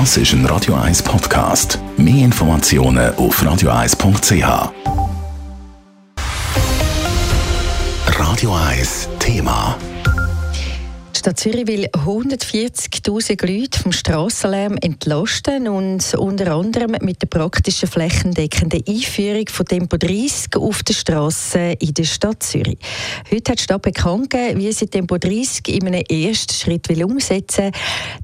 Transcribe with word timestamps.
Das 0.00 0.16
ist 0.16 0.32
ein 0.32 0.44
Radio 0.46 0.74
1 0.74 1.04
Podcast. 1.04 1.78
Mehr 1.96 2.24
Informationen 2.24 3.14
auf 3.14 3.40
radio1.ch. 3.40 4.72
Radio 8.18 8.54
1 8.56 9.08
Thema. 9.20 9.78
Die 11.14 11.18
Stadt 11.20 11.38
Zürich 11.38 11.68
will 11.68 11.86
140.000 11.86 13.46
Leute 13.46 13.78
vom 13.78 13.92
Strassenlärm 13.92 14.78
entlasten 14.78 15.68
und 15.68 16.12
unter 16.14 16.56
anderem 16.56 16.96
mit 17.00 17.22
der 17.22 17.28
praktischen 17.28 17.88
flächendeckenden 17.88 18.82
Einführung 18.88 19.46
von 19.48 19.64
Tempo 19.64 19.96
30 19.96 20.56
auf 20.56 20.82
der 20.82 20.94
Straße 20.94 21.76
in 21.78 21.94
der 21.94 22.04
Stadt 22.04 22.42
Zürich. 22.42 22.78
Heute 23.30 23.52
hat 23.52 23.58
die 23.60 23.62
Stadt 23.62 23.82
bekannt 23.82 24.34
wie 24.34 24.72
sie 24.72 24.88
Tempo 24.88 25.18
30 25.18 25.68
in 25.68 25.86
einem 25.86 26.02
ersten 26.02 26.52
Schritt 26.52 26.88
will 26.88 27.04
umsetzen 27.04 27.70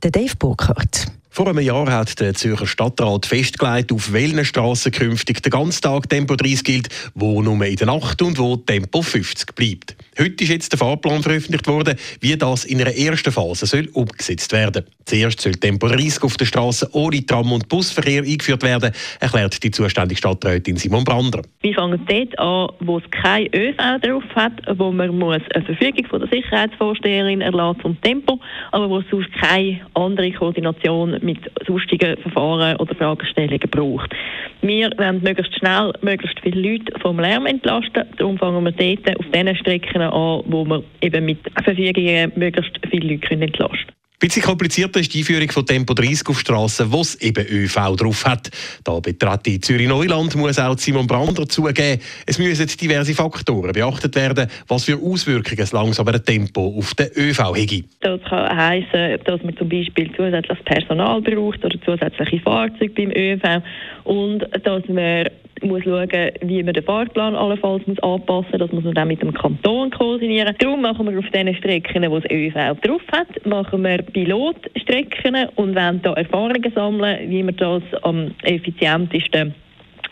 will. 0.03 0.11
Dave 0.11 0.35
Burkhardt. 0.37 1.07
Vor 1.33 1.47
einem 1.47 1.61
Jahr 1.61 1.89
hat 1.93 2.19
der 2.19 2.35
Zürcher 2.35 2.67
Stadtrat 2.67 3.25
festgelegt, 3.25 3.93
auf 3.93 4.13
welchen 4.13 4.45
Strassen 4.45 4.91
künftig 4.91 5.41
der 5.41 5.53
ganze 5.53 5.81
Tag 5.81 6.09
Tempo 6.09 6.35
30 6.35 6.65
gilt, 6.65 6.89
wo 7.15 7.41
nur 7.41 7.65
in 7.65 7.77
der 7.77 7.87
Nacht 7.87 8.21
und 8.21 8.37
wo 8.37 8.57
Tempo 8.57 9.01
50 9.01 9.55
bleibt. 9.55 9.97
Heute 10.19 10.43
ist 10.43 10.51
jetzt 10.51 10.73
der 10.73 10.81
Fahrplan 10.81 11.23
veröffentlicht 11.23 11.69
worden, 11.69 11.97
wie 12.21 12.37
das 12.37 12.65
in 12.65 12.81
einer 12.81 12.97
ersten 12.97 13.31
Phase 13.31 13.67
soll 13.67 13.89
umgesetzt 13.93 14.53
werden. 14.53 14.85
Zuerst 15.05 15.41
soll 15.41 15.53
Tempo 15.53 15.87
30 15.87 16.25
auf 16.25 16.37
der 16.37 16.47
Straße 16.47 16.91
ohne 16.93 17.25
Tram- 17.25 17.53
und 17.53 17.69
Busverkehr 17.69 18.23
eingeführt 18.23 18.65
werden, 18.65 18.93
erklärt 19.21 19.63
die 19.63 19.71
zuständige 19.71 20.19
Stadträtin 20.19 20.77
Simon 20.77 21.05
Brander. 21.05 21.43
Wir 21.63 21.75
fangen 21.75 22.05
dort 22.07 22.39
an, 22.39 22.69
wo 22.81 22.99
es 22.99 23.05
kein 23.11 23.49
ÖV 23.55 23.77
drauf 24.03 24.25
hat, 24.35 24.53
wo 24.79 24.91
man 24.91 25.17
muss 25.17 25.43
eine 25.55 25.65
Verfügung 25.65 26.07
von 26.07 26.21
der 26.21 26.29
Sicherheitsvorsteherin 26.29 27.41
erlassen 27.41 27.81
zum 27.83 28.01
Tempo, 28.01 28.41
aber 28.73 28.91
wo 28.91 28.99
es 28.99 29.05
sonst 29.11 29.33
keine 29.33 29.81
andere 29.95 30.33
Koordination 30.33 31.20
mit 31.23 31.39
sonstigen 31.67 32.17
Verfahren 32.19 32.77
oder 32.77 32.95
Fragestellungen 32.95 33.71
braucht. 33.71 34.15
Wir 34.63 34.91
wollen 34.97 35.23
möglichst 35.23 35.59
schnell 35.59 35.93
möglichst 36.03 36.41
viele 36.41 36.61
Leute 36.61 36.99
vom 37.01 37.19
Lärm 37.19 37.47
entlasten. 37.47 38.05
Darum 38.19 38.39
fangen 38.39 38.65
wir 38.65 38.73
dort 38.73 39.19
auf 39.19 39.27
den 39.33 39.57
Strecken 39.57 40.03
an, 40.03 40.43
wo 40.47 40.65
wir 40.65 40.83
eben 41.01 41.25
mit 41.25 41.39
Verfügungen 41.65 42.33
möglichst 42.37 42.79
viele 42.91 43.15
Leute 43.15 43.31
entlasten 43.31 43.87
können. 43.87 44.00
Bisschen 44.21 44.43
komplizierter 44.43 45.01
ist 45.01 45.15
die 45.15 45.21
Einführung 45.21 45.51
von 45.51 45.65
Tempo 45.65 45.95
30 45.95 46.29
auf 46.29 46.41
Strassen, 46.41 46.93
wo 46.93 47.01
es 47.01 47.15
eben 47.23 47.43
ÖV 47.43 47.97
drauf 47.97 48.27
hat. 48.27 48.51
Da 48.85 49.01
betrete 49.01 49.59
Zürich 49.61 49.89
Neuland 49.89 50.37
muss 50.37 50.59
auch 50.59 50.77
Simon 50.77 51.07
Brander 51.07 51.49
zugeben, 51.49 51.99
es 52.27 52.39
müssen 52.39 52.67
diverse 52.67 53.15
Faktoren 53.15 53.73
beachtet 53.73 54.15
werden, 54.17 54.51
was 54.69 54.85
für 54.85 54.99
Auswirkungen 54.99 55.63
es 55.63 55.73
langsamere 55.73 56.23
Tempo 56.23 56.77
auf 56.77 56.93
den 56.97 57.09
ÖV 57.17 57.57
hätte. 57.57 57.85
Das 58.01 58.21
kann 58.29 58.55
heißen, 58.55 59.21
dass 59.25 59.43
man 59.43 59.57
zum 59.57 59.71
Beispiel 59.71 60.13
zusätzliches 60.15 60.65
Personal 60.67 61.23
braucht 61.23 61.65
oder 61.65 61.81
zusätzliche 61.83 62.41
Fahrzeuge 62.41 62.93
beim 62.93 63.13
ÖV 63.17 63.63
und 64.05 64.41
dass 64.65 64.87
man 64.89 65.31
muss 65.71 65.85
schauen, 65.85 66.09
wie 66.43 66.63
man 66.63 66.75
den 66.75 66.85
Fahrplan 66.85 67.35
allenfalls 67.35 67.87
muss 67.87 67.99
anpassen 68.01 68.51
muss. 68.51 68.61
Das 68.61 68.73
muss 68.73 68.85
man 68.85 68.95
dann 68.95 69.09
mit 69.09 69.23
dem 69.23 69.33
Kanton 69.33 69.91
koordinieren. 69.91 70.55
Darum 70.59 70.83
machen 70.83 71.11
wir 71.11 71.19
auf 71.19 71.31
den 71.31 71.55
Strecken, 71.55 72.11
wo 72.11 72.19
es 72.19 72.25
ÖV 72.31 72.55
drauf 72.83 73.03
hat, 73.13 73.47
machen 73.47 73.83
wir 73.83 73.99
Pilotstrecken 73.99 75.49
und 75.57 75.75
wollen 75.75 76.03
da 76.03 76.13
Erfahrungen 76.15 76.73
sammeln, 76.75 77.31
wie 77.31 77.43
man 77.43 77.57
das 77.57 77.83
am 78.03 78.33
effizientesten 78.43 79.55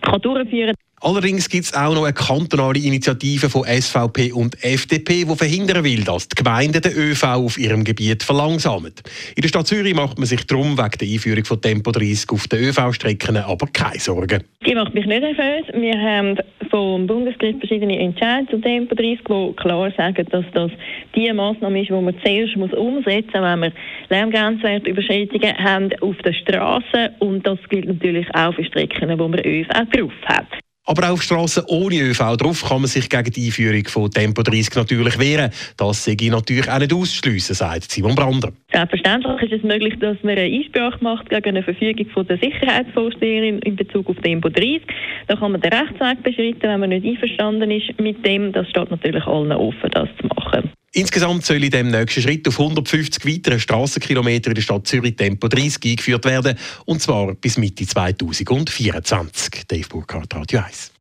kann 0.01 0.21
durchführen 0.23 0.75
kann. 0.75 0.88
Allerdings 1.01 1.49
gibt 1.49 1.67
es 1.67 1.75
auch 1.75 1.95
noch 1.95 2.05
eine 2.05 2.13
kantonale 2.13 2.79
Initiative 2.79 3.49
von 3.49 3.65
SVP 3.65 4.33
und 4.33 4.63
FDP, 4.65 5.25
die 5.25 5.37
verhindern 5.37 5.85
will, 5.85 6.03
dass 6.03 6.29
die 6.29 6.35
Gemeinden 6.35 6.83
den 6.83 6.93
ÖV 6.93 7.23
auf 7.25 7.59
ihrem 7.59 7.85
Gebiet 7.85 8.25
verlangsamen. 8.25 8.93
In 9.37 9.43
der 9.43 9.49
Stadt 9.49 9.69
Zürich 9.69 9.95
macht 9.95 10.19
man 10.19 10.27
sich 10.27 10.45
darum 10.47 10.77
wegen 10.77 10.99
der 11.01 11.09
Einführung 11.09 11.45
von 11.45 11.61
Tempo 11.61 11.93
30 11.93 12.31
auf 12.31 12.49
den 12.49 12.65
ÖV-Strecken 12.65 13.37
aber 13.37 13.67
keine 13.69 14.01
Sorgen. 14.01 14.43
Die 14.67 14.75
macht 14.75 14.95
mich 14.95 15.07
nicht 15.07 15.21
nervös. 15.21 15.67
Wir 15.73 16.01
haben 16.01 16.37
vom 16.71 17.07
Bundesgericht 17.07 17.61
verschiedene 17.61 17.99
Entscheidungen 17.99 18.49
zu 18.49 18.59
Tempo 18.59 18.95
30, 18.95 19.21
die 19.21 19.53
klar 19.57 19.93
sagen, 19.97 20.27
dass 20.31 20.45
das 20.53 20.71
die 21.15 21.33
Massnahme 21.33 21.81
ist, 21.81 21.89
die 21.89 21.93
man 21.93 22.15
zuerst 22.25 22.57
muss 22.57 22.73
umsetzen 22.73 23.41
muss, 23.41 23.43
wenn 23.43 23.61
wir 23.61 23.73
Lärmgrenzwertüberschreitungen 24.11 25.57
haben 25.59 25.91
auf 26.01 26.17
der 26.25 26.33
Straße. 26.33 27.13
Und 27.21 27.47
das 27.47 27.59
gilt 27.69 27.87
natürlich 27.87 28.27
auch 28.35 28.55
für 28.55 28.65
Strecken, 28.65 29.19
wo 29.19 29.29
man 29.29 29.41
ÖV 29.41 29.69
drauf 29.93 30.13
hat. 30.27 30.47
Aber 30.89 31.07
auch 31.07 31.13
auf 31.13 31.23
Strassen 31.23 31.65
ohne 31.67 32.01
ÖV 32.01 32.39
drauf 32.39 32.65
kann 32.67 32.81
man 32.81 32.87
sich 32.87 33.11
gegen 33.11 33.31
die 33.31 33.47
Einführung 33.47 33.85
von 33.89 34.11
Tempo 34.11 34.43
30 34.43 34.75
natürlich 34.75 35.19
wehren. 35.19 35.51
Das 35.77 36.03
sehe 36.03 36.17
ich 36.19 36.31
natürlich 36.31 36.67
auch 36.67 36.79
nicht 36.79 36.95
auszuschliessen, 36.95 37.55
sagt 37.55 37.91
Simon 37.91 38.15
Brander. 38.15 38.53
Selbstverständlich 38.73 39.53
ist 39.53 39.59
es 39.59 39.63
möglich, 39.63 39.99
dass 40.01 40.17
man 40.23 40.39
eine 40.39 40.51
Einsprache 40.51 40.97
macht 41.05 41.29
gegen 41.29 41.49
eine 41.49 41.63
Verfügung 41.63 42.07
von 42.15 42.27
der 42.27 42.39
Sicherheitsvorsteherin 42.39 43.59
in 43.59 43.77
Bezug 43.77 44.09
auf 44.09 44.17
Tempo 44.23 44.49
30. 44.49 44.81
Da 45.27 45.37
kann 45.37 45.53
man 45.53 45.61
den 45.61 45.75
Rechtsweg 45.75 46.23
beschreiten, 46.23 46.63
wenn 46.63 46.81
man 46.81 46.89
nicht 46.89 47.05
einverstanden 47.05 47.71
ist 47.71 48.01
mit 48.01 48.25
dem. 48.25 48.53
Das 48.53 48.67
steht 48.71 48.91
natürlich 48.91 49.27
allen 49.27 49.53
offen, 49.53 49.91
das 49.91 50.09
zu 50.19 50.27
machen. 50.27 50.73
Insgesamt 50.93 51.45
soll 51.45 51.63
in 51.63 51.71
dem 51.71 51.91
nächsten 51.91 52.23
Schritt 52.23 52.49
auf 52.49 52.59
150 52.59 53.27
weiteren 53.27 53.61
Strassenkilometer 53.61 54.49
in 54.51 54.55
der 54.55 54.63
Stadt 54.63 54.87
Zürich 54.87 55.17
Tempo 55.17 55.49
30 55.49 55.85
eingeführt 55.85 56.25
werden, 56.25 56.59
und 56.87 57.03
zwar 57.03 57.35
bis 57.35 57.59
Mitte 57.59 57.87
2024. 57.87 59.67
Dave 59.69 59.89
Burkhardt, 59.89 60.35
Radio 60.35 60.61
1. 60.61 60.93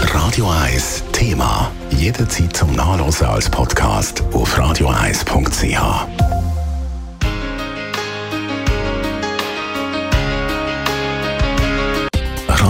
Radio 0.00 0.50
1 0.50 1.04
Thema. 1.12 1.70
Jederzeit 1.90 2.56
zum 2.56 2.74
Nachlesen 2.74 3.26
als 3.26 3.50
Podcast 3.50 4.22
auf 4.32 4.58
radio1.ch. 4.58 6.37